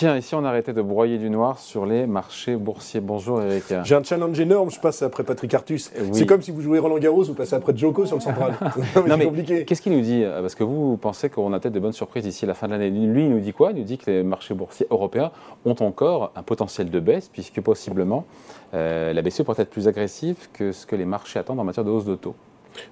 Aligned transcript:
Tiens, 0.00 0.16
ici 0.16 0.34
on 0.34 0.46
arrêtait 0.46 0.72
de 0.72 0.80
broyer 0.80 1.18
du 1.18 1.28
noir 1.28 1.58
sur 1.58 1.84
les 1.84 2.06
marchés 2.06 2.56
boursiers. 2.56 3.02
Bonjour 3.02 3.42
Eric. 3.42 3.64
J'ai 3.84 3.94
un 3.94 4.02
challenge 4.02 4.40
énorme, 4.40 4.70
je 4.70 4.80
passe 4.80 5.02
après 5.02 5.24
Patrick 5.24 5.52
Artus. 5.52 5.92
C'est 6.12 6.24
comme 6.24 6.40
si 6.40 6.50
vous 6.52 6.62
jouez 6.62 6.78
Roland 6.78 6.96
Garros, 6.96 7.24
vous 7.24 7.34
passez 7.34 7.54
après 7.54 7.76
Joko 7.76 8.06
sur 8.06 8.16
le 8.16 8.22
central. 8.22 8.54
non, 9.06 9.18
mais, 9.18 9.26
compliqué. 9.26 9.66
Qu'est-ce 9.66 9.82
qu'il 9.82 9.92
nous 9.92 10.00
dit 10.00 10.24
Parce 10.24 10.54
que 10.54 10.64
vous 10.64 10.96
pensez 10.96 11.28
qu'on 11.28 11.52
a 11.52 11.60
peut-être 11.60 11.74
de 11.74 11.80
bonnes 11.80 11.92
surprises 11.92 12.24
ici 12.24 12.46
à 12.46 12.48
la 12.48 12.54
fin 12.54 12.66
de 12.66 12.72
l'année. 12.72 12.88
Lui, 12.88 13.24
il 13.24 13.28
nous 13.28 13.40
dit 13.40 13.52
quoi? 13.52 13.72
Il 13.72 13.76
nous 13.76 13.84
dit 13.84 13.98
que 13.98 14.10
les 14.10 14.22
marchés 14.22 14.54
boursiers 14.54 14.86
européens 14.88 15.32
ont 15.66 15.76
encore 15.80 16.32
un 16.34 16.42
potentiel 16.42 16.88
de 16.88 16.98
baisse, 16.98 17.28
puisque 17.28 17.60
possiblement 17.60 18.24
euh, 18.72 19.12
la 19.12 19.20
BCE 19.20 19.42
pourrait 19.42 19.62
être 19.62 19.68
plus 19.68 19.86
agressive 19.86 20.48
que 20.54 20.72
ce 20.72 20.86
que 20.86 20.96
les 20.96 21.04
marchés 21.04 21.38
attendent 21.38 21.60
en 21.60 21.64
matière 21.64 21.84
de 21.84 21.90
hausse 21.90 22.06
de 22.06 22.14
taux. 22.14 22.36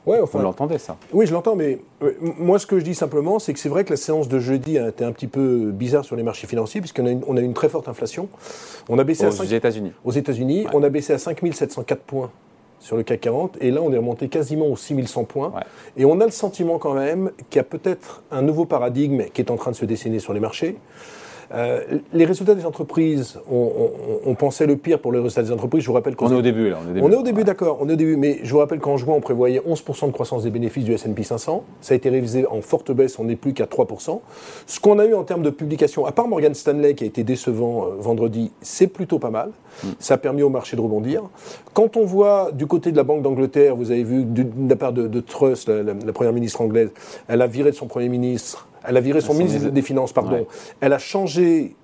Ouais, 0.07 0.21
enfin, 0.21 0.39
Vous 0.39 0.45
l'entendez 0.45 0.79
ça? 0.79 0.97
Oui, 1.13 1.27
je 1.27 1.33
l'entends, 1.33 1.57
mais 1.57 1.79
euh, 2.03 2.13
moi 2.21 2.59
ce 2.59 2.67
que 2.67 2.79
je 2.79 2.85
dis 2.85 2.95
simplement, 2.95 3.39
c'est 3.39 3.53
que 3.53 3.59
c'est 3.59 3.69
vrai 3.69 3.85
que 3.85 3.91
la 3.91 3.97
séance 3.97 4.29
de 4.29 4.39
jeudi 4.39 4.79
a 4.79 4.89
été 4.89 5.05
un 5.05 5.13
petit 5.13 5.27
peu 5.27 5.71
bizarre 5.73 6.05
sur 6.05 6.17
les 6.17 6.23
marchés 6.23 6.47
financiers, 6.47 6.81
puisqu'on 6.81 7.07
a, 7.07 7.11
une, 7.11 7.23
on 7.27 7.37
a 7.37 7.41
une 7.41 7.55
très 7.55 7.69
forte 7.69 7.89
inflation. 7.89 8.29
On 8.89 8.99
a 8.99 9.05
baissé 9.05 9.27
aux 9.27 9.31
États-Unis. 9.31 9.93
Aux 10.05 10.13
États-Unis, 10.13 10.67
on 10.73 10.83
a 10.83 10.89
baissé 10.89 11.13
à 11.13 11.19
5704 11.19 12.01
points 12.01 12.31
sur 12.81 12.97
le 12.97 13.03
CAC 13.03 13.21
40, 13.23 13.59
et 13.61 13.71
là 13.71 13.83
on 13.83 13.93
est 13.93 13.97
remonté 13.97 14.29
quasiment 14.29 14.67
aux 14.67 14.77
6100 14.77 15.25
points. 15.25 15.53
Et 15.97 16.05
on 16.05 16.21
a 16.21 16.25
le 16.25 16.31
sentiment 16.31 16.79
quand 16.79 16.95
même 16.95 17.33
qu'il 17.51 17.59
y 17.59 17.61
a 17.61 17.65
peut-être 17.65 18.23
un 18.31 18.43
nouveau 18.43 18.65
paradigme 18.65 19.25
qui 19.33 19.41
est 19.41 19.51
en 19.51 19.57
train 19.57 19.73
de 19.73 19.77
se 19.77 19.85
dessiner 19.85 20.19
sur 20.21 20.33
les 20.33 20.41
marchés. 20.41 20.77
Euh, 21.55 21.81
les 22.13 22.25
résultats 22.25 22.55
des 22.55 22.67
entreprises, 22.67 23.39
on, 23.51 24.35
pensait 24.35 24.67
le 24.67 24.77
pire 24.77 25.01
pour 25.01 25.13
les 25.13 25.19
résultats 25.19 25.43
des 25.43 25.53
entreprises. 25.53 25.83
Je 25.83 25.89
vous 25.89 25.95
rappelle 25.95 26.15
qu'on 26.15 26.31
est 26.31 26.35
au 26.35 26.43
début. 26.43 26.71
Là, 26.71 26.79
on 27.01 27.11
est 27.11 27.17
au 27.17 27.23
début, 27.23 27.45
d'accord. 27.45 27.79
On 27.81 27.89
est 27.89 27.95
au 27.95 27.97
début, 27.97 28.17
mais 28.17 28.41
je 28.43 28.53
vous 28.53 28.59
rappelle 28.59 28.79
qu'en 28.79 28.97
juin, 28.97 29.15
on 29.15 29.21
prévoyait 29.21 29.61
11% 29.61 30.07
de 30.07 30.13
croissance 30.13 30.43
des 30.43 30.51
bénéfices 30.51 30.85
du 30.85 30.93
S&P 30.93 31.23
500. 31.23 31.65
Ça 31.81 31.95
a 31.95 31.97
été 31.97 32.11
révisé 32.11 32.47
en 32.47 32.61
forte 32.61 32.93
baisse. 32.93 33.19
On 33.19 33.25
n'est 33.25 33.37
plus 33.37 33.55
qu'à 33.55 33.65
3%. 33.65 34.21
Ce 34.67 34.81
qu'on 34.81 34.99
a 34.99 35.07
eu 35.07 35.15
en 35.15 35.25
termes 35.25 35.43
de 35.43 35.51
publication, 35.51 36.07
à 36.07 36.13
part 36.13 36.29
Morgan 36.29 36.55
Stanley 36.55 36.95
qui 36.95 37.05
a 37.05 37.07
été 37.07 37.25
décevant 37.25 37.87
euh, 37.87 37.89
vendredi, 37.99 38.53
c'est 38.61 38.87
plutôt 38.87 39.19
pas 39.19 39.31
mal. 39.31 39.51
Hmm. 39.83 39.89
Ça 39.99 40.15
a 40.15 40.19
permis 40.19 40.43
au 40.43 40.51
marché 40.51 40.77
de 40.77 40.83
rebondir. 40.83 41.23
Quand 41.73 41.97
on 41.97 42.05
voit 42.05 42.51
du 42.53 42.67
côté 42.67 42.93
de 42.93 42.97
la 42.97 43.05
Banque 43.05 43.23
d'Angleterre, 43.23 43.75
vous 43.75 43.91
avez 43.91 44.05
vu 44.05 44.25
de, 44.25 44.47
la 44.69 44.77
part 44.77 44.93
de, 44.93 45.21
Truss, 45.21 45.67
la 45.69 46.13
première 46.13 46.33
ministre 46.33 46.61
anglaise, 46.61 46.91
elle 47.27 47.43
a 47.43 47.47
viré 47.47 47.71
de 47.71 47.77
son 47.77 47.87
premier 47.87 48.09
ministre 48.09 48.68
elle 48.89 48.97
a 48.97 49.01
viré 49.01 49.21
son 49.21 49.35
ministre 49.35 49.69
des 49.69 49.83
Finances, 49.83 50.13
pardon. 50.13 50.47
Elle 50.81 50.93
a 50.93 50.99
changé 50.99 51.77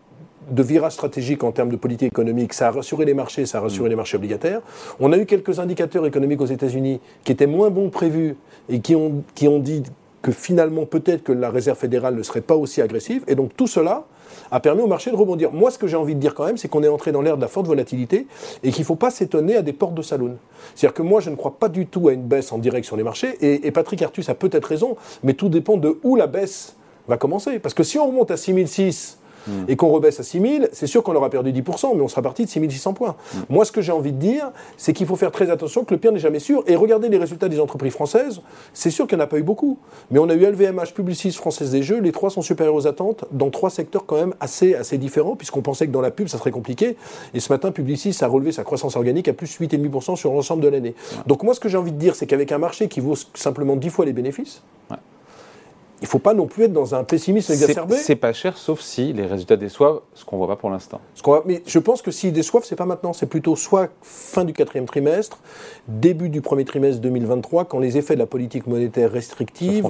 de 0.51 0.63
virage 0.63 0.93
stratégique 0.93 1.45
en 1.45 1.53
termes 1.53 1.71
de 1.71 1.77
politique 1.77 2.09
économique, 2.09 2.53
ça 2.53 2.69
a 2.69 2.71
rassuré 2.71 3.05
les 3.05 3.15
marchés, 3.15 3.47
ça 3.47 3.59
a 3.59 3.61
rassuré 3.63 3.89
mm. 3.89 3.91
les 3.91 3.97
marchés 3.97 4.17
obligataires. 4.17 4.61
On 5.01 5.13
a 5.13 5.19
eu 5.19 5.27
quelques 5.27 5.59
indicateurs 5.59 6.07
économiques 6.07 6.41
aux 6.41 6.47
États-Unis 6.47 7.01
qui 7.25 7.33
étaient 7.33 7.47
moins 7.47 7.71
bons 7.71 7.89
que 7.89 7.95
prévus 7.95 8.37
et 8.69 8.81
qui 8.81 8.95
ont, 8.95 9.23
qui 9.35 9.49
ont 9.49 9.59
dit 9.59 9.83
que 10.23 10.33
finalement 10.33 10.87
peut-être 10.87 11.23
que 11.23 11.33
la 11.33 11.51
Réserve 11.51 11.79
fédérale 11.79 12.15
ne 12.15 12.23
serait 12.23 12.41
pas 12.41 12.57
aussi 12.57 12.81
agressive. 12.81 13.23
Et 13.27 13.35
donc 13.35 13.57
tout 13.57 13.67
cela 13.67 14.07
a 14.51 14.61
permis 14.61 14.83
au 14.83 14.87
marché 14.87 15.11
de 15.11 15.17
rebondir. 15.17 15.53
Moi, 15.53 15.71
ce 15.71 15.79
que 15.79 15.87
j'ai 15.87 15.97
envie 15.97 16.15
de 16.15 16.21
dire 16.21 16.35
quand 16.35 16.47
même, 16.47 16.57
c'est 16.57 16.69
qu'on 16.69 16.83
est 16.83 16.89
entré 16.89 17.13
dans 17.13 17.23
l'ère 17.23 17.37
de 17.37 17.43
la 17.43 17.49
forte 17.49 17.67
volatilité 17.67 18.27
et 18.63 18.71
qu'il 18.71 18.81
ne 18.83 18.87
faut 18.87 18.97
pas 18.97 19.11
s'étonner 19.11 19.57
à 19.57 19.63
des 19.63 19.73
portes 19.73 19.95
de 19.95 20.03
saloon. 20.03 20.37
C'est-à-dire 20.75 20.95
que 20.95 21.03
moi, 21.03 21.21
je 21.21 21.31
ne 21.31 21.37
crois 21.37 21.59
pas 21.59 21.69
du 21.69 21.87
tout 21.87 22.09
à 22.09 22.13
une 22.13 22.23
baisse 22.23 22.53
en 22.53 22.59
direct 22.59 22.87
sur 22.87 22.97
les 22.97 23.03
marchés. 23.03 23.37
Et, 23.41 23.67
et 23.67 23.71
Patrick 23.71 24.01
Artus 24.03 24.29
a 24.29 24.35
peut-être 24.35 24.65
raison, 24.65 24.97
mais 25.23 25.35
tout 25.35 25.49
dépend 25.49 25.77
de 25.77 25.99
où 26.03 26.17
la 26.17 26.27
baisse 26.27 26.77
va 27.09 27.17
commencer. 27.17 27.59
Parce 27.59 27.75
que 27.75 27.83
si 27.83 27.99
on 27.99 28.07
remonte 28.07 28.31
à 28.31 28.37
6006 28.37 29.19
hmm. 29.47 29.53
et 29.69 29.77
qu'on 29.77 29.89
rebaisse 29.89 30.21
à 30.21 30.23
6000, 30.23 30.69
c'est 30.73 30.87
sûr 30.87 31.03
qu'on 31.03 31.15
aura 31.15 31.31
perdu 31.31 31.53
10%, 31.53 31.97
mais 31.97 32.03
on 32.03 32.09
sera 32.09 32.23
parti 32.23 32.45
de 32.45 32.51
6600 32.51 32.95
points. 32.95 33.17
Hmm. 33.35 33.39
Moi, 33.51 33.65
ce 33.65 33.73
que 33.73 33.83
j'ai 33.83 33.93
envie 33.93 34.13
de 34.13 34.19
dire, 34.19 34.51
c'est 34.77 34.93
qu'il 34.93 35.07
faut 35.07 35.17
faire 35.17 35.33
très 35.33 35.51
attention, 35.51 35.85
que 35.85 35.93
le 35.93 36.01
pire 36.01 36.13
n'est 36.13 36.19
jamais 36.19 36.39
sûr. 36.39 36.65
Et 36.67 36.77
regardez 36.77 37.09
les 37.09 37.19
résultats 37.19 37.49
des 37.49 37.61
entreprises 37.61 37.93
françaises, 37.93 38.41
c'est 38.73 38.91
sûr 38.91 39.07
qu'il 39.07 39.19
n'y 39.19 39.23
en 39.23 39.27
a 39.27 39.29
pas 39.29 39.39
eu 39.39 39.43
beaucoup. 39.43 39.79
Mais 40.11 40.19
on 40.19 40.29
a 40.29 40.35
eu 40.35 40.45
LVMH, 40.45 40.93
Publicis, 40.95 41.33
Française 41.33 41.71
des 41.71 41.83
Jeux, 41.83 42.01
les 42.01 42.13
trois 42.13 42.31
sont 42.31 42.43
supérieurs 42.43 42.75
aux 42.75 42.87
attentes, 42.87 43.25
dans 43.31 43.51
trois 43.51 43.71
secteurs 43.71 44.07
quand 44.07 44.17
même 44.17 44.35
assez, 44.41 44.75
assez 44.75 44.99
différents, 44.99 45.37
puisqu'on 45.37 45.63
pensait 45.63 45.87
que 45.87 45.93
dans 45.93 46.01
la 46.01 46.11
pub, 46.11 46.29
ça 46.29 46.39
serait 46.39 46.51
compliqué. 46.51 46.97
Et 47.35 47.41
ce 47.41 47.53
matin, 47.53 47.73
Publicis 47.73 48.17
a 48.23 48.27
relevé 48.27 48.53
sa 48.53 48.65
croissance 48.65 48.97
organique 48.97 49.29
à 49.29 49.33
plus 49.33 49.59
8,5% 49.61 50.17
sur 50.17 50.33
l'ensemble 50.33 50.63
de 50.63 50.69
l'année. 50.69 50.95
Donc 51.27 51.43
moi, 51.43 51.55
ce 51.55 51.61
que 51.61 51.69
j'ai 51.69 51.79
envie 51.79 51.93
de 51.93 51.99
dire, 51.99 52.15
c'est 52.15 52.27
qu'avec 52.27 52.53
un 52.53 52.59
marché 52.59 52.89
qui 52.89 53.01
vaut 53.01 53.17
simplement 53.35 53.77
10 53.77 53.91
fois 53.91 54.05
les 54.05 54.13
bénéfices, 54.13 54.63
il 56.05 56.07
ne 56.07 56.11
faut 56.11 56.19
pas 56.19 56.35
non 56.35 56.47
plus 56.47 56.65
être 56.65 56.73
dans 56.75 56.95
un 56.95 57.03
pessimisme 57.03 57.51
exacerbé. 57.51 57.97
C'est 57.97 58.15
pas 58.15 58.35
cher, 58.35 58.59
sauf 58.59 58.83
si 58.83 59.15
les 59.15 59.25
résultats 59.25 59.57
déçoivent, 59.57 60.01
ce 60.13 60.23
qu'on 60.27 60.37
ne 60.37 60.39
voit 60.41 60.49
pas 60.49 60.57
pour 60.57 60.69
l'instant. 60.69 61.01
Mais 61.47 61.63
je 61.67 61.79
pense 61.79 62.03
que 62.03 62.11
s'ils 62.11 62.35
déçoivent, 62.35 62.65
c'est 62.67 62.77
pas 62.77 62.85
maintenant. 62.85 63.15
C'est 63.15 63.25
plutôt 63.25 63.57
soit 63.57 63.89
fin 64.03 64.45
du 64.45 64.53
quatrième 64.53 64.85
trimestre, 64.85 65.39
début 65.89 66.29
du 66.29 66.43
premier 66.43 66.67
trimestre 66.67 67.01
2023, 67.01 67.65
quand 67.65 67.79
les 67.79 67.97
effets 67.97 68.17
de 68.17 68.19
la 68.19 68.27
politique 68.27 68.67
monétaire 68.67 69.11
restrictive 69.11 69.89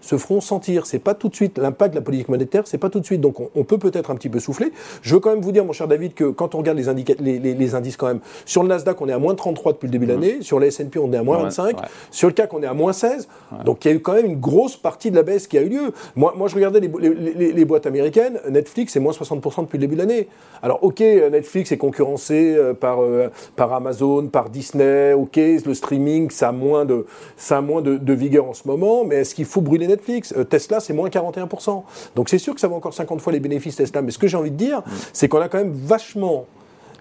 se 0.00 0.18
feront 0.18 0.40
sentir. 0.40 0.84
C'est 0.84 0.98
pas 0.98 1.14
tout 1.14 1.28
de 1.28 1.36
suite. 1.36 1.58
L'impact 1.58 1.94
de 1.94 2.00
la 2.00 2.04
politique 2.04 2.28
monétaire, 2.28 2.66
c'est 2.66 2.78
pas 2.78 2.90
tout 2.90 2.98
de 2.98 3.06
suite. 3.06 3.20
Donc 3.20 3.36
on, 3.54 3.62
peut 3.62 3.78
peut-être 3.78 4.10
un 4.10 4.16
petit 4.16 4.28
peu 4.28 4.40
souffler. 4.40 4.72
Je 5.02 5.14
veux 5.14 5.20
quand 5.20 5.30
même 5.30 5.42
vous 5.42 5.52
dire, 5.52 5.64
mon 5.64 5.72
cher 5.72 5.86
David, 5.86 6.14
que 6.14 6.24
quand 6.24 6.56
on 6.56 6.58
regarde 6.58 6.78
les, 7.20 7.38
les, 7.38 7.74
indices 7.76 7.96
quand 7.96 8.08
même, 8.08 8.20
sur 8.46 8.64
le 8.64 8.68
Nasdaq, 8.68 9.00
on 9.00 9.08
est 9.08 9.12
à 9.12 9.20
moins 9.20 9.36
33 9.36 9.74
depuis 9.74 9.86
le 9.86 9.92
début 9.92 10.06
de 10.06 10.12
mmh. 10.12 10.20
l'année. 10.20 10.42
Sur 10.42 10.58
le 10.58 10.66
S&P, 10.66 10.98
on 10.98 11.12
est 11.12 11.16
à 11.16 11.22
moins 11.22 11.38
25. 11.38 11.76
Sur 12.10 12.26
le 12.26 12.34
CAC, 12.34 12.52
on 12.52 12.64
est 12.64 12.66
à 12.66 12.74
moins 12.74 12.92
16. 12.92 13.28
Donc 13.64 13.84
il 13.84 13.88
y 13.88 13.90
a 13.92 13.94
eu 13.94 14.00
quand 14.00 14.14
même 14.14 14.26
une 14.26 14.40
grosse 14.40 14.76
partie 14.76 15.12
de 15.12 15.16
la 15.16 15.22
baisse 15.22 15.46
qui 15.52 15.58
a 15.58 15.62
eu 15.62 15.68
lieu. 15.68 15.92
Moi, 16.16 16.32
moi 16.36 16.48
je 16.48 16.54
regardais 16.54 16.80
les, 16.80 17.64
boîtes 17.66 17.86
américaines, 17.86 18.40
Netflix, 18.48 18.94
c'est 18.94 19.00
moins 19.00 19.12
60% 19.12 19.62
depuis 19.62 19.76
le 19.76 19.82
début 19.82 19.94
de 19.94 20.00
l'année. 20.00 20.28
Alors, 20.62 20.82
ok, 20.82 21.00
Netflix 21.00 21.72
est 21.72 21.76
concurrencé 21.76 22.54
euh, 22.56 22.72
par, 22.72 23.02
euh, 23.02 23.28
par 23.54 23.72
Amazon, 23.74 24.28
par 24.28 24.48
Disney, 24.48 25.12
ok, 25.12 25.36
le 25.36 25.74
streaming, 25.74 26.30
ça 26.30 26.48
a 26.48 26.52
moins 26.52 26.86
de, 26.86 27.06
ça 27.36 27.58
a 27.58 27.60
moins 27.60 27.82
de, 27.82 28.12
vigueur 28.12 28.46
en 28.46 28.54
ce 28.54 28.66
moment, 28.66 29.04
mais 29.04 29.16
est-ce 29.16 29.34
qu'il 29.34 29.44
faut 29.44 29.60
brûler 29.60 29.86
Netflix? 29.86 30.32
Euh, 30.36 30.44
Tesla, 30.44 30.80
c'est 30.80 30.92
moins 30.92 31.08
41%. 31.08 31.82
Donc, 32.16 32.28
c'est 32.28 32.38
sûr 32.38 32.54
que 32.54 32.60
ça 32.60 32.68
va 32.68 32.74
encore 32.74 32.94
50 32.94 33.20
fois 33.20 33.32
les 33.32 33.40
bénéfices 33.40 33.76
Tesla, 33.76 34.00
mais 34.00 34.10
ce 34.10 34.18
que 34.18 34.26
j'ai 34.26 34.36
envie 34.36 34.50
de 34.50 34.56
dire, 34.56 34.78
mm. 34.78 34.90
c'est 35.12 35.28
qu'on 35.28 35.40
a 35.40 35.48
quand 35.48 35.58
même 35.58 35.72
vachement 35.72 36.46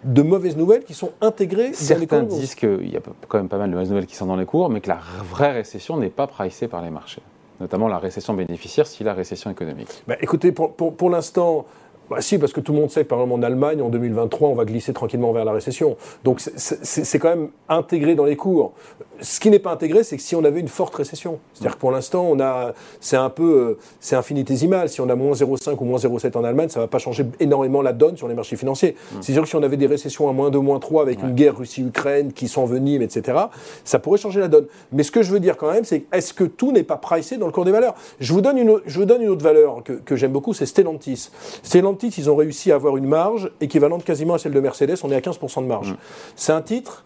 de 0.03 0.21
mauvaises 0.21 0.57
nouvelles 0.57 0.83
qui 0.83 0.93
sont 0.93 1.11
intégrées 1.21 1.71
Certains 1.73 2.05
dans 2.05 2.21
les 2.21 2.27
cours. 2.27 2.37
disent 2.39 2.55
qu'il 2.55 2.89
y 2.89 2.97
a 2.97 3.01
quand 3.27 3.37
même 3.37 3.49
pas 3.49 3.57
mal 3.57 3.69
de 3.69 3.75
mauvaises 3.75 3.89
nouvelles 3.89 4.07
qui 4.07 4.15
sont 4.15 4.25
dans 4.25 4.35
les 4.35 4.45
cours, 4.45 4.69
mais 4.69 4.81
que 4.81 4.89
la 4.89 4.99
vraie 5.29 5.51
récession 5.51 5.95
n'est 5.97 6.09
pas 6.09 6.27
pricée 6.27 6.67
par 6.67 6.81
les 6.81 6.89
marchés 6.89 7.21
notamment 7.61 7.87
la 7.87 7.99
récession 7.99 8.33
bénéficiaire, 8.33 8.87
si 8.87 9.03
la 9.03 9.13
récession 9.13 9.49
économique 9.51 10.03
bah, 10.07 10.15
Écoutez, 10.19 10.51
pour, 10.51 11.09
l'instant, 11.09 11.65
bah 12.09 12.19
si, 12.19 12.37
parce 12.37 12.51
que 12.51 12.59
tout 12.59 12.73
le 12.73 12.79
monde 12.79 12.89
sait 12.89 13.03
que 13.03 13.09
par 13.09 13.19
exemple 13.19 13.39
en 13.39 13.43
Allemagne, 13.43 13.81
en 13.81 13.89
2023, 13.89 14.49
on 14.49 14.55
va 14.55 14.65
glisser 14.65 14.93
tranquillement 14.93 15.31
vers 15.31 15.45
la 15.45 15.53
récession. 15.53 15.95
Donc 16.23 16.41
c'est 16.41 17.19
quand 17.19 17.29
même 17.29 17.49
intégré 17.69 18.15
dans 18.15 18.25
les 18.25 18.35
cours. 18.35 18.73
Ce 19.21 19.39
qui 19.39 19.49
n'est 19.49 19.59
pas 19.59 19.71
intégré, 19.71 20.03
c'est 20.03 20.17
que 20.17 20.23
si 20.23 20.35
on 20.35 20.43
avait 20.43 20.59
une 20.59 20.67
forte 20.67 20.95
récession, 20.95 21.39
c'est-à-dire 21.53 21.75
que 21.75 21.79
pour 21.79 21.91
l'instant, 21.91 22.27
on 22.29 22.39
a, 22.39 22.73
c'est 22.99 23.17
un 23.17 23.29
peu, 23.29 23.43
euh, 23.43 23.77
c'est 23.99 24.15
infinitésimal. 24.15 24.89
Si 24.89 24.99
on 24.99 25.09
a 25.09 25.15
moins 25.15 25.33
0,5 25.33 25.75
ou 25.79 25.85
moins 25.85 25.99
0,7 25.99 26.35
en 26.37 26.43
Allemagne, 26.43 26.69
ça 26.69 26.79
ne 26.79 26.85
va 26.85 26.87
pas 26.87 26.97
changer 26.97 27.25
énormément 27.39 27.81
la 27.81 27.93
donne 27.93 28.17
sur 28.17 28.27
les 28.27 28.33
marchés 28.33 28.55
financiers. 28.55 28.95
Mmh. 28.95 29.15
C'est 29.21 29.33
sûr 29.33 29.43
que 29.43 29.49
si 29.49 29.55
on 29.55 29.63
avait 29.63 29.77
des 29.77 29.87
récessions 29.87 30.27
à 30.27 30.33
moins 30.33 30.49
2, 30.49 30.59
moins 30.59 30.79
3 30.79 31.03
avec 31.03 31.21
une 31.21 31.33
guerre 31.33 31.57
Russie-Ukraine 31.57 32.33
qui 32.33 32.47
s'envenime, 32.47 33.01
etc., 33.01 33.37
ça 33.83 33.99
pourrait 33.99 34.17
changer 34.17 34.39
la 34.39 34.47
donne. 34.47 34.65
Mais 34.91 35.03
ce 35.03 35.11
que 35.11 35.21
je 35.21 35.31
veux 35.31 35.39
dire 35.39 35.55
quand 35.55 35.71
même, 35.71 35.85
c'est 35.85 36.05
est-ce 36.11 36.33
que 36.33 36.43
tout 36.43 36.71
n'est 36.71 36.83
pas 36.83 36.97
pricé 36.97 37.37
dans 37.37 37.45
le 37.45 37.51
cours 37.51 37.65
des 37.65 37.71
valeurs? 37.71 37.93
Je 38.19 38.33
vous, 38.33 38.41
donne 38.41 38.57
une, 38.57 38.79
je 38.85 38.99
vous 38.99 39.05
donne 39.05 39.21
une 39.21 39.29
autre 39.29 39.43
valeur 39.43 39.83
que, 39.83 39.93
que 39.93 40.15
j'aime 40.15 40.31
beaucoup, 40.31 40.53
c'est 40.53 40.65
Stellantis. 40.65 41.29
Stellantis 41.63 42.13
ils 42.17 42.29
ont 42.29 42.35
réussi 42.35 42.71
à 42.71 42.75
avoir 42.75 42.97
une 42.97 43.07
marge 43.07 43.51
équivalente 43.61 44.03
quasiment 44.03 44.33
à 44.33 44.39
celle 44.39 44.53
de 44.53 44.59
Mercedes. 44.59 44.95
On 45.03 45.11
est 45.11 45.15
à 45.15 45.19
15% 45.19 45.61
de 45.61 45.67
marge. 45.67 45.91
Mm. 45.91 45.97
C'est 46.35 46.53
un 46.53 46.61
titre 46.61 47.05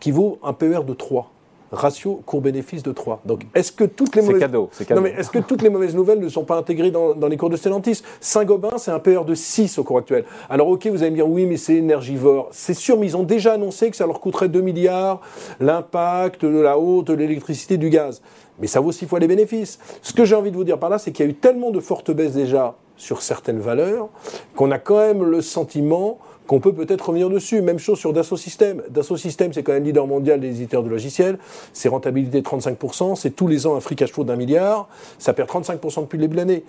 qui 0.00 0.10
vaut 0.10 0.38
un 0.42 0.52
PER 0.52 0.84
de 0.84 0.94
3 0.94 1.30
ratio 1.74 2.22
court-bénéfice 2.26 2.82
de 2.82 2.92
3. 2.92 3.22
Donc, 3.24 3.42
est-ce 3.54 3.72
que 3.72 3.84
toutes 3.84 4.16
les 4.16 4.22
mauvaises... 4.22 4.40
cadeau, 4.40 4.70
Non, 4.90 5.00
mais 5.00 5.10
est-ce 5.10 5.30
que 5.30 5.38
toutes 5.38 5.62
les 5.62 5.70
mauvaises 5.70 5.94
nouvelles 5.94 6.20
ne 6.20 6.28
sont 6.28 6.44
pas 6.44 6.56
intégrées 6.56 6.90
dans, 6.90 7.14
les 7.28 7.36
cours 7.36 7.50
de 7.50 7.56
Stellantis? 7.56 8.02
Saint-Gobain, 8.20 8.78
c'est 8.78 8.90
un 8.90 8.98
PER 8.98 9.24
de 9.26 9.34
6 9.34 9.78
au 9.78 9.84
cours 9.84 9.98
actuel. 9.98 10.24
Alors, 10.48 10.68
ok, 10.68 10.86
vous 10.86 11.02
allez 11.02 11.10
me 11.10 11.16
dire, 11.16 11.28
oui, 11.28 11.46
mais 11.46 11.56
c'est 11.56 11.74
énergivore. 11.74 12.48
C'est 12.52 12.74
sûr, 12.74 12.98
mais 12.98 13.06
ils 13.06 13.16
ont 13.16 13.22
déjà 13.22 13.54
annoncé 13.54 13.90
que 13.90 13.96
ça 13.96 14.06
leur 14.06 14.20
coûterait 14.20 14.48
2 14.48 14.60
milliards, 14.60 15.20
l'impact 15.60 16.44
de 16.44 16.60
la 16.60 16.78
haute, 16.78 17.08
de 17.08 17.14
l'électricité, 17.14 17.76
du 17.76 17.90
gaz. 17.90 18.22
Mais 18.60 18.66
ça 18.66 18.80
vaut 18.80 18.92
6 18.92 19.06
fois 19.06 19.18
les 19.18 19.28
bénéfices. 19.28 19.78
Ce 20.02 20.12
que 20.12 20.24
j'ai 20.24 20.34
envie 20.34 20.50
de 20.50 20.56
vous 20.56 20.64
dire 20.64 20.78
par 20.78 20.90
là, 20.90 20.98
c'est 20.98 21.12
qu'il 21.12 21.24
y 21.24 21.28
a 21.28 21.30
eu 21.30 21.34
tellement 21.34 21.70
de 21.70 21.80
fortes 21.80 22.10
baisses 22.10 22.34
déjà 22.34 22.76
sur 22.96 23.22
certaines 23.22 23.60
valeurs, 23.60 24.08
qu'on 24.56 24.70
a 24.70 24.78
quand 24.78 24.98
même 24.98 25.24
le 25.24 25.40
sentiment 25.42 26.18
qu'on 26.46 26.60
peut 26.60 26.72
peut-être 26.72 27.08
revenir 27.08 27.30
dessus. 27.30 27.62
Même 27.62 27.78
chose 27.78 27.98
sur 27.98 28.12
Dassault 28.12 28.36
Systèmes. 28.36 28.82
Dassault 28.90 29.16
Systèmes, 29.16 29.52
c'est 29.52 29.62
quand 29.62 29.72
même 29.72 29.84
leader 29.84 30.06
mondial 30.06 30.40
des 30.40 30.48
éditeurs 30.48 30.82
de 30.82 30.88
logiciels. 30.88 31.38
C'est 31.72 31.88
rentabilité 31.88 32.40
de 32.40 32.46
35%, 32.46 33.16
c'est 33.16 33.30
tous 33.30 33.48
les 33.48 33.66
ans 33.66 33.76
un 33.76 33.80
free 33.80 33.96
cash 33.96 34.12
flow 34.12 34.24
d'un 34.24 34.36
milliard. 34.36 34.88
Ça 35.18 35.32
perd 35.32 35.48
35% 35.48 36.02
depuis 36.02 36.18
le 36.18 36.22
début 36.22 36.34
de 36.34 36.40
l'année. 36.40 36.64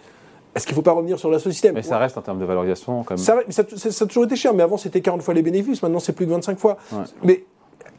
Est-ce 0.56 0.66
qu'il 0.66 0.74
ne 0.74 0.78
faut 0.78 0.84
pas 0.84 0.94
revenir 0.94 1.20
sur 1.20 1.30
Dassault 1.30 1.52
Systèmes? 1.52 1.76
Mais 1.76 1.84
ça 1.84 1.98
reste 1.98 2.18
en 2.18 2.22
termes 2.22 2.40
de 2.40 2.46
valorisation 2.46 3.04
quand 3.04 3.16
même. 3.16 3.24
Ça, 3.24 3.64
ça, 3.76 4.06
a 4.06 4.08
toujours 4.08 4.24
été 4.24 4.36
cher, 4.36 4.54
mais 4.54 4.64
avant 4.64 4.78
c'était 4.78 5.02
40 5.02 5.22
fois 5.22 5.34
les 5.34 5.42
bénéfices, 5.42 5.84
maintenant 5.84 6.00
c'est 6.00 6.14
plus 6.14 6.26
que 6.26 6.32
25 6.32 6.58
fois. 6.58 6.78
Mais 7.24 7.44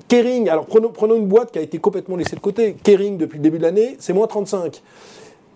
Kering, 0.08 0.49
alors 0.49 0.67
prenons, 0.67 0.90
prenons, 0.90 1.17
une 1.17 1.26
boîte 1.26 1.50
qui 1.52 1.58
a 1.58 1.62
été 1.62 1.79
complètement 1.79 2.17
laissée 2.17 2.37
de 2.37 2.40
côté. 2.40 2.75
Kering, 2.82 3.19
depuis 3.19 3.37
le 3.37 3.43
début 3.43 3.58
de 3.58 3.64
l'année, 3.64 3.96
c'est 3.99 4.12
moins 4.12 4.26
35. 4.26 4.82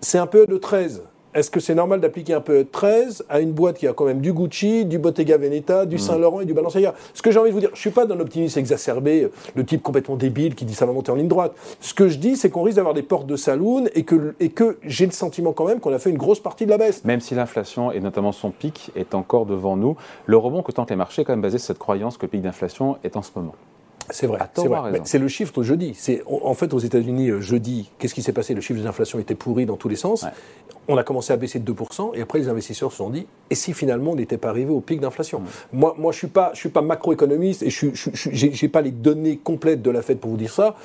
C'est 0.02 0.18
un 0.18 0.26
peu 0.26 0.46
de 0.46 0.56
13 0.56 1.02
est-ce 1.34 1.50
que 1.50 1.60
c'est 1.60 1.74
normal 1.74 2.00
d'appliquer 2.00 2.34
un 2.34 2.40
peu 2.40 2.66
13 2.70 3.24
à 3.28 3.40
une 3.40 3.52
boîte 3.52 3.78
qui 3.78 3.86
a 3.86 3.92
quand 3.92 4.04
même 4.04 4.20
du 4.20 4.32
Gucci, 4.32 4.84
du 4.84 4.98
Bottega 4.98 5.36
Veneta, 5.36 5.86
du 5.86 5.96
mm. 5.96 6.00
Saint-Laurent 6.00 6.40
et 6.40 6.44
du 6.44 6.54
Balenciaga? 6.54 6.94
Ce 7.14 7.22
que 7.22 7.30
j'ai 7.30 7.38
envie 7.38 7.50
de 7.50 7.54
vous 7.54 7.60
dire, 7.60 7.70
je 7.74 7.80
suis 7.80 7.90
pas 7.90 8.06
d'un 8.06 8.18
optimisme 8.20 8.58
exacerbé, 8.58 9.30
le 9.54 9.64
type 9.64 9.82
complètement 9.82 10.16
débile 10.16 10.54
qui 10.54 10.64
dit 10.64 10.74
ça 10.74 10.86
va 10.86 10.92
monter 10.92 11.12
en 11.12 11.14
ligne 11.14 11.28
droite. 11.28 11.52
Ce 11.80 11.94
que 11.94 12.08
je 12.08 12.18
dis, 12.18 12.36
c'est 12.36 12.50
qu'on 12.50 12.62
risque 12.62 12.76
d'avoir 12.76 12.94
des 12.94 13.02
portes 13.02 13.26
de 13.26 13.36
saloon 13.36 13.84
et 13.94 14.04
que, 14.04 14.34
et 14.40 14.50
que 14.50 14.78
j'ai 14.82 15.06
le 15.06 15.12
sentiment 15.12 15.52
quand 15.52 15.66
même 15.66 15.80
qu'on 15.80 15.92
a 15.92 15.98
fait 15.98 16.10
une 16.10 16.18
grosse 16.18 16.40
partie 16.40 16.64
de 16.64 16.70
la 16.70 16.78
baisse. 16.78 17.04
Même 17.04 17.20
si 17.20 17.34
l'inflation, 17.34 17.92
et 17.92 18.00
notamment 18.00 18.32
son 18.32 18.50
pic, 18.50 18.90
est 18.96 19.14
encore 19.14 19.46
devant 19.46 19.76
nous, 19.76 19.96
le 20.26 20.36
rebond 20.36 20.62
que 20.62 20.72
tentent 20.72 20.90
les 20.90 20.96
marchés 20.96 21.22
est 21.22 21.24
quand 21.24 21.32
même 21.32 21.42
basé 21.42 21.58
sur 21.58 21.68
cette 21.68 21.78
croyance 21.78 22.16
que 22.16 22.26
le 22.26 22.30
pic 22.30 22.42
d'inflation 22.42 22.96
est 23.04 23.16
en 23.16 23.22
ce 23.22 23.30
moment. 23.36 23.54
C'est 24.12 24.26
vrai. 24.26 24.38
C'est 25.04 25.18
le 25.18 25.28
chiffre 25.28 25.62
jeudi. 25.62 25.94
C'est 25.96 26.22
en 26.26 26.54
fait 26.54 26.72
aux 26.74 26.78
États-Unis 26.78 27.30
euh, 27.30 27.40
jeudi. 27.40 27.90
Qu'est-ce 27.98 28.14
qui 28.14 28.22
s'est 28.22 28.32
passé? 28.32 28.54
Le 28.54 28.60
chiffre 28.60 28.80
d'inflation 28.80 29.18
était 29.18 29.34
pourri 29.34 29.66
dans 29.66 29.76
tous 29.76 29.88
les 29.88 29.96
sens. 29.96 30.26
On 30.88 30.96
a 30.96 31.04
commencé 31.04 31.32
à 31.32 31.36
baisser 31.36 31.58
de 31.58 31.72
2% 31.72 32.12
et 32.14 32.22
après 32.22 32.38
les 32.38 32.48
investisseurs 32.48 32.90
se 32.90 32.98
sont 32.98 33.10
dit 33.10 33.26
et 33.50 33.54
si 33.54 33.72
finalement 33.72 34.12
on 34.12 34.16
n'était 34.16 34.38
pas 34.38 34.48
arrivé 34.48 34.70
au 34.70 34.80
pic 34.80 35.00
d'inflation? 35.00 35.42
Moi, 35.72 35.94
moi 35.98 36.12
je 36.12 36.18
suis 36.18 36.26
pas, 36.26 36.50
je 36.54 36.58
suis 36.58 36.68
pas 36.68 36.82
macroéconomiste 36.82 37.62
et 37.62 37.70
je 37.70 38.62
n'ai 38.62 38.68
pas 38.68 38.80
les 38.80 38.90
données 38.90 39.36
complètes 39.36 39.82
de 39.82 39.90
la 39.90 40.02
Fed 40.02 40.18
pour 40.18 40.30
vous 40.30 40.36
dire 40.36 40.52
ça. 40.52 40.76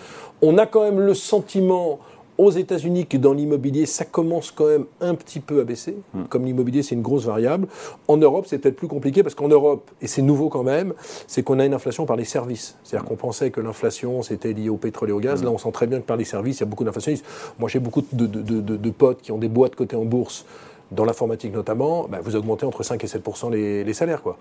On 0.42 0.58
a 0.58 0.66
quand 0.66 0.84
même 0.84 1.00
le 1.00 1.14
sentiment 1.14 2.00
aux 2.38 2.52
États-Unis 2.52 3.06
que 3.08 3.18
dans 3.18 3.34
l'immobilier, 3.34 3.86
ça 3.86 4.06
commence 4.06 4.52
quand 4.52 4.68
même 4.68 4.86
un 5.02 5.16
petit 5.16 5.40
peu 5.40 5.62
à 5.62 5.64
baisser. 5.64 5.96
Hmm. 6.14 6.24
Comme 6.24 6.46
l'immobilier, 6.46 6.84
c'est 6.84 6.96
une 6.96 7.02
grosse 7.02 7.26
variable. 7.26 7.68
En 8.08 8.18
Europe, 8.18 8.46
c'est 8.48 8.58
peut-être 8.58 8.76
plus 8.76 8.88
compliqué 8.88 9.24
parce 9.24 9.36
qu'en 9.36 9.48
Europe, 9.48 9.90
et 10.02 10.08
c'est 10.08 10.22
nouveau 10.22 10.50
quand 10.50 10.64
même, 10.64 10.94
c'est 11.28 11.44
qu'on 11.44 11.60
a 11.60 11.66
une 11.66 11.74
inflation 11.74 12.06
par 12.06 12.16
les 12.16 12.26
services. 12.26 12.78
C'est-à-dire 12.84 13.08
qu'on 13.08 13.16
pensait 13.16 13.52
que 13.52 13.62
l'inflation, 13.62 14.22
c'était 14.22 14.54
lié 14.54 14.70
au 14.70 14.78
pétrole 14.78 15.10
et 15.10 15.14
au 15.14 15.20
gaz. 15.20 15.42
Hmm. 15.42 15.46
Là, 15.46 15.52
on 15.52 15.58
sent 15.58 15.72
très 15.72 15.88
bien 15.88 16.00
que 16.00 16.06
par 16.06 16.18
les 16.18 16.26
services, 16.26 16.58
il 16.58 16.62
y 16.62 16.64
a 16.64 16.68
beaucoup 16.68 16.84
d'inflationnistes. 16.84 17.26
Moi, 17.60 17.70
j'ai 17.70 17.80
beaucoup 17.80 18.04
de, 18.12 18.26
de, 18.26 18.90
potes 18.90 19.22
qui 19.22 19.32
ont 19.32 19.38
des 19.38 19.50
boîtes 19.50 19.76
cotées 19.76 19.96
en 19.96 20.06
bourse, 20.06 20.46
dans 20.92 21.06
l'informatique 21.06 21.54
notamment. 21.54 22.08
Ben, 22.10 22.20
vous 22.22 22.36
augmentez 22.36 22.66
entre 22.66 22.84
5 22.84 23.04
et 23.04 23.08
7 23.08 23.24
les, 23.52 23.84
les 23.84 23.94
salaires, 23.94 24.22
quoi. 24.22 24.38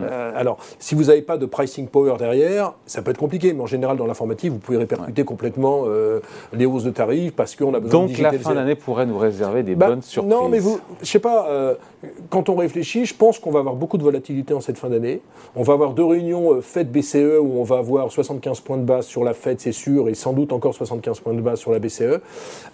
Euh, 0.00 0.32
alors, 0.34 0.58
si 0.78 0.94
vous 0.94 1.04
n'avez 1.04 1.22
pas 1.22 1.36
de 1.36 1.46
pricing 1.46 1.86
power 1.86 2.16
derrière, 2.18 2.74
ça 2.86 3.02
peut 3.02 3.10
être 3.10 3.18
compliqué, 3.18 3.52
mais 3.52 3.62
en 3.62 3.66
général, 3.66 3.96
dans 3.96 4.06
l'informatique, 4.06 4.52
vous 4.52 4.58
pouvez 4.58 4.78
répercuter 4.78 5.24
complètement 5.24 5.84
euh, 5.86 6.20
les 6.52 6.66
hausses 6.66 6.84
de 6.84 6.90
tarifs 6.90 7.32
parce 7.32 7.56
qu'on 7.56 7.74
a 7.74 7.80
besoin 7.80 8.00
Donc, 8.00 8.10
de 8.10 8.16
Donc, 8.16 8.32
la 8.32 8.38
fin 8.38 8.54
d'année 8.54 8.74
pourrait 8.74 9.06
nous 9.06 9.18
réserver 9.18 9.62
des 9.62 9.74
bah, 9.74 9.88
bonnes 9.88 10.02
surprises. 10.02 10.30
Non, 10.30 10.48
mais 10.48 10.58
vous, 10.58 10.80
je 11.00 11.06
sais 11.06 11.18
pas, 11.18 11.48
euh, 11.48 11.74
quand 12.30 12.48
on 12.48 12.56
réfléchit, 12.56 13.06
je 13.06 13.14
pense 13.14 13.38
qu'on 13.38 13.50
va 13.50 13.60
avoir 13.60 13.74
beaucoup 13.74 13.98
de 13.98 14.02
volatilité 14.02 14.54
en 14.54 14.60
cette 14.60 14.78
fin 14.78 14.88
d'année. 14.88 15.20
On 15.56 15.62
va 15.62 15.72
avoir 15.72 15.92
deux 15.92 16.04
réunions 16.04 16.60
Fed 16.60 16.90
BCE 16.90 17.38
où 17.40 17.58
on 17.58 17.64
va 17.64 17.78
avoir 17.78 18.10
75 18.10 18.60
points 18.60 18.76
de 18.76 18.82
base 18.82 19.06
sur 19.06 19.24
la 19.24 19.34
Fed, 19.34 19.60
c'est 19.60 19.72
sûr, 19.72 20.08
et 20.08 20.14
sans 20.14 20.32
doute 20.32 20.52
encore 20.52 20.74
75 20.74 21.20
points 21.20 21.34
de 21.34 21.40
base 21.40 21.58
sur 21.58 21.72
la 21.72 21.78
BCE. 21.78 22.20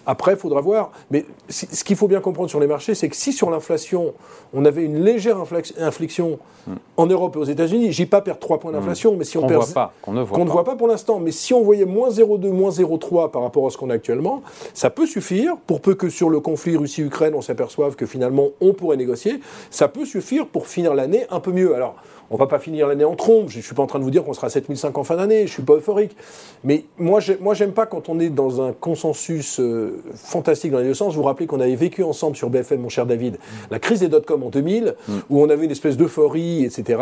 Après, 0.05 0.33
il 0.33 0.37
faudra 0.37 0.61
voir. 0.61 0.91
Mais 1.11 1.25
ce 1.49 1.83
qu'il 1.83 1.95
faut 1.95 2.07
bien 2.07 2.19
comprendre 2.19 2.49
sur 2.49 2.59
les 2.59 2.67
marchés, 2.67 2.95
c'est 2.95 3.09
que 3.09 3.15
si 3.15 3.33
sur 3.33 3.49
l'inflation, 3.49 4.13
on 4.53 4.65
avait 4.65 4.83
une 4.83 5.03
légère 5.03 5.37
inflexion 5.79 6.39
hmm. 6.67 6.73
en 6.97 7.09
Europe 7.15 7.35
et 7.35 7.39
aux 7.39 7.45
États-Unis, 7.45 7.91
j'ai 7.91 8.05
pas 8.05 8.21
perdre 8.21 8.39
3 8.39 8.59
points 8.59 8.71
hmm. 8.71 8.75
d'inflation, 8.75 9.15
mais 9.17 9.25
si 9.25 9.37
on, 9.37 9.47
perd. 9.47 9.73
pas, 9.73 9.93
qu'on 10.01 10.13
ne 10.13 10.21
voit, 10.21 10.43
voit 10.43 10.63
pas 10.63 10.75
pour 10.75 10.87
l'instant, 10.87 11.19
mais 11.19 11.31
si 11.31 11.53
on 11.53 11.63
voyait 11.63 11.85
moins 11.85 12.09
0,2, 12.09 12.49
moins 12.49 12.71
0,3 12.71 13.31
par 13.31 13.41
rapport 13.41 13.65
à 13.67 13.69
ce 13.69 13.77
qu'on 13.77 13.89
a 13.89 13.93
actuellement, 13.93 14.41
ça 14.73 14.89
peut 14.89 15.05
suffire 15.05 15.55
pour 15.65 15.81
peu 15.81 15.95
que 15.95 16.09
sur 16.09 16.29
le 16.29 16.39
conflit 16.39 16.77
Russie-Ukraine, 16.77 17.33
on 17.35 17.41
s'aperçoive 17.41 17.95
que 17.95 18.05
finalement 18.05 18.49
on 18.61 18.73
pourrait 18.73 18.97
négocier. 18.97 19.39
Ça 19.69 19.87
peut 19.87 20.05
suffire 20.05 20.47
pour 20.47 20.67
finir 20.67 20.93
l'année 20.93 21.25
un 21.29 21.39
peu 21.39 21.51
mieux. 21.51 21.75
Alors, 21.75 21.95
on 22.29 22.37
va 22.37 22.47
pas 22.47 22.59
finir 22.59 22.87
l'année 22.87 23.03
en 23.03 23.15
trompe. 23.15 23.49
Je 23.49 23.57
ne 23.57 23.63
suis 23.63 23.75
pas 23.75 23.83
en 23.83 23.87
train 23.87 23.99
de 23.99 24.03
vous 24.03 24.11
dire 24.11 24.23
qu'on 24.23 24.33
sera 24.33 24.47
à 24.47 24.49
7005 24.49 24.97
en 24.97 25.03
fin 25.03 25.15
d'année. 25.15 25.39
Je 25.39 25.43
ne 25.43 25.49
suis 25.49 25.63
pas 25.63 25.73
euphorique. 25.73 26.15
Mais 26.63 26.85
moi, 26.97 27.19
moi, 27.39 27.53
j'aime 27.53 27.71
pas 27.71 27.85
quand 27.85 28.09
on 28.09 28.19
est 28.19 28.29
dans 28.29 28.61
un 28.61 28.73
consensus 28.73 29.59
euh, 29.59 30.01
fantastique 30.15 30.71
dans 30.71 30.79
les 30.79 30.85
deux 30.85 30.93
sens. 30.93 31.13
Vous 31.13 31.21
vous 31.21 31.27
rappelez 31.27 31.47
qu'on 31.47 31.59
avait 31.59 31.75
vécu 31.75 32.03
ensemble 32.03 32.35
sur 32.35 32.49
BFM, 32.49 32.81
mon 32.81 32.89
cher 32.89 33.05
David, 33.05 33.37
la 33.69 33.79
crise 33.79 33.99
des 33.99 34.07
dot-com 34.07 34.43
en 34.43 34.49
2000, 34.49 34.95
mm. 35.07 35.13
où 35.29 35.41
on 35.41 35.49
avait 35.49 35.65
une 35.65 35.71
espèce 35.71 35.97
d'euphorie, 35.97 36.65
etc. 36.65 36.94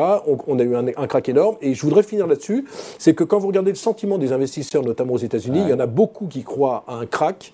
On, 0.47 0.59
a 0.59 0.63
eu 0.63 0.75
un, 0.75 0.87
un, 0.87 1.07
crack 1.07 1.29
énorme. 1.29 1.57
Et 1.61 1.73
je 1.73 1.81
voudrais 1.81 2.03
finir 2.03 2.27
là-dessus. 2.27 2.65
C'est 2.97 3.13
que 3.13 3.23
quand 3.23 3.39
vous 3.39 3.47
regardez 3.47 3.71
le 3.71 3.77
sentiment 3.77 4.17
des 4.17 4.31
investisseurs, 4.31 4.83
notamment 4.83 5.13
aux 5.13 5.17
États-Unis, 5.17 5.61
il 5.63 5.69
y 5.69 5.73
en 5.73 5.79
a 5.79 5.85
beaucoup 5.85 6.27
qui 6.27 6.43
croient 6.43 6.83
à 6.87 6.95
un 6.95 7.05
crack. 7.05 7.53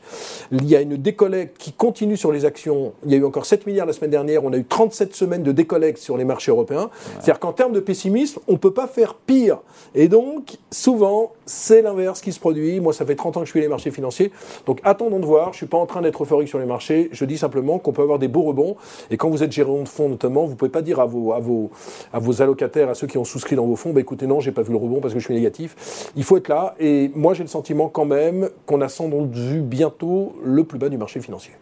Il 0.52 0.66
y 0.66 0.76
a 0.76 0.82
une 0.82 0.98
décollecte 0.98 1.58
qui 1.58 1.72
continue 1.72 2.18
sur 2.18 2.32
les 2.32 2.46
actions. 2.46 2.94
Il 3.06 3.12
y 3.12 3.16
a 3.16 3.18
eu 3.18 3.26
encore 3.26 3.46
7 3.46 3.66
milliards 3.68 3.86
la 3.86 3.94
semaine 3.94 4.12
dernière. 4.12 4.44
On 4.44 4.54
a 4.54 4.58
eu 4.58 4.66
37 4.66 5.16
semaines 5.16 5.44
de 5.44 5.52
décollecte 5.52 6.00
sur 6.00 6.18
les 6.18 6.26
marchés 6.26 6.52
européens. 6.52 6.90
C'est-à-dire 7.16 7.40
qu'en 7.40 7.54
termes 7.54 7.74
de 7.74 7.80
pessimisme, 7.80 8.40
on 8.48 8.54
ne 8.54 8.58
peut 8.58 8.74
pas 8.74 8.88
faire 8.88 9.16
pire. 9.16 9.60
Et 9.96 10.08
donc, 10.08 10.58
souvent, 10.72 11.34
c'est 11.46 11.82
l'inverse 11.82 12.22
qui 12.22 12.32
se 12.32 12.40
produit. 12.40 12.80
Moi, 12.80 12.94
ça 12.94 13.06
fait 13.06 13.16
30 13.16 13.38
ans 13.38 13.40
que 13.42 13.46
je 13.46 13.52
suis 13.52 13.62
les 13.62 13.68
marchés 13.68 13.92
financiers. 13.92 14.32
Donc, 14.66 14.80
attendons 14.84 15.20
de 15.20 15.26
voir. 15.26 15.46
Je 15.46 15.50
ne 15.50 15.56
suis 15.58 15.66
pas 15.66 15.78
en 15.78 15.86
train 15.86 16.02
d'être 16.02 16.24
euphorique 16.24 16.48
sur 16.48 16.60
les 16.60 16.66
marchés. 16.66 17.10
Je 17.12 17.26
dis 17.26 17.38
simplement 17.38 17.80
qu'on 17.80 17.92
peut 17.92 18.02
avoir 18.02 18.20
des 18.20 18.28
beaux 18.28 18.44
rebonds. 18.44 18.76
Et 19.12 19.18
quand 19.18 19.30
vous 19.30 19.44
êtes 19.44 19.52
gérant 19.52 19.82
de 19.84 19.88
fonds, 19.88 20.10
notamment, 20.10 20.46
vous 20.46 20.52
ne 20.52 20.56
pouvez 20.56 20.72
pas 20.72 20.82
dire 20.82 21.00
à 21.00 21.06
vos, 21.06 21.34
à, 21.34 21.40
vos, 21.40 21.70
à 22.14 22.20
vos 22.20 22.29
allocataires, 22.42 22.90
à 22.90 22.96
ceux 22.96 23.08
qui 23.08 23.18
ont 23.18 23.26
souscrit 23.26 23.56
dans 23.56 23.66
vos 23.66 23.76
fonds, 23.76 23.92
bah, 23.92 24.02
écoutez, 24.02 24.28
non, 24.28 24.40
j'ai 24.40 24.52
pas 24.52 24.62
vu 24.62 24.72
le 24.72 24.78
rebond 24.78 25.02
parce 25.02 25.14
que 25.14 25.20
je 25.20 25.26
suis 25.26 25.34
négatif. 25.34 26.12
Il 26.16 26.24
faut 26.24 26.38
être 26.38 26.48
là. 26.48 26.76
Et 26.80 27.12
moi, 27.16 27.34
j'ai 27.34 27.44
le 27.44 27.50
sentiment 27.50 27.90
quand 27.90 28.06
même 28.06 28.50
qu'on 28.66 28.82
a 28.82 28.90
sans 28.90 29.10
doute 29.10 29.32
vu 29.32 29.62
bientôt 29.62 30.36
le 30.44 30.64
plus 30.64 30.80
bas 30.80 30.90
du 30.90 30.98
marché 30.98 31.20
financier. 31.20 31.54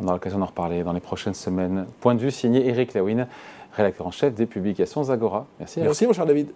On 0.00 0.04
aura 0.04 0.14
l'occasion 0.14 0.38
d'en 0.38 0.46
reparler 0.46 0.82
dans 0.82 0.92
les 0.92 1.00
prochaines 1.00 1.34
semaines. 1.34 1.86
Point 2.00 2.14
de 2.14 2.20
vue 2.20 2.30
signé 2.30 2.68
Eric 2.68 2.94
Lewin 2.94 3.26
rédacteur 3.74 4.06
en 4.06 4.10
chef 4.10 4.34
des 4.34 4.46
publications 4.46 5.04
Zagora. 5.04 5.46
Merci. 5.58 5.80
Merci, 5.80 6.06
mon 6.06 6.12
cher 6.12 6.26
David. 6.26 6.48